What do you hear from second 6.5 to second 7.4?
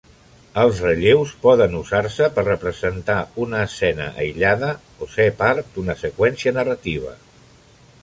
narrativa.